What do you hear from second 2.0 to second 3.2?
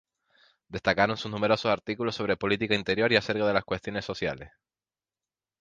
sobre política interior y